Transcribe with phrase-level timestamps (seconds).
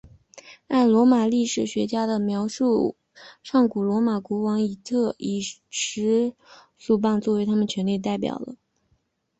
[0.67, 2.95] 按罗马历史学家的描述
[3.43, 6.33] 上古罗马国王就已经持
[6.75, 8.55] 束棒作为他们权力的代表了。